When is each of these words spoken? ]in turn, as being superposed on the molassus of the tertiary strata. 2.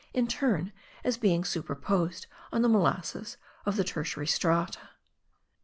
]in 0.15 0.25
turn, 0.25 0.71
as 1.03 1.15
being 1.15 1.43
superposed 1.43 2.25
on 2.51 2.63
the 2.63 2.67
molassus 2.67 3.37
of 3.67 3.75
the 3.75 3.83
tertiary 3.83 4.25
strata. 4.25 4.79
2. 4.79 4.87